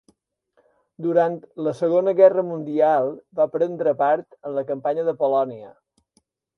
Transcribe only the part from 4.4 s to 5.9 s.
en la Campanya de Polònia.